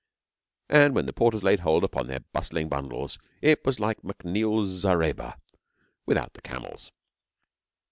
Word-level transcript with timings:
And 0.69 0.95
when 0.95 1.05
the 1.05 1.13
porters 1.13 1.43
laid 1.43 1.59
hold 1.59 1.83
upon 1.83 2.07
their 2.07 2.21
bristling 2.21 2.69
bundles, 2.69 3.19
it 3.39 3.63
was 3.63 3.79
like 3.79 4.01
MacNeill's 4.01 4.69
Zareba 4.81 5.37
without 6.07 6.33
the 6.33 6.41
camels. 6.41 6.91